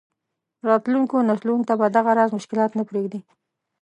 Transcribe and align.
راتلونکو 0.67 1.15
نسلونو 1.29 1.67
ته 1.69 1.73
به 1.79 1.87
دغه 1.95 2.11
راز 2.17 2.29
مشکلات 2.37 2.71
نه 2.79 2.83
پرېږدي. 2.89 3.19